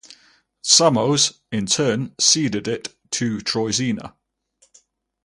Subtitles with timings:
[0.63, 4.15] Samos, in turn, ceded it to Troizina.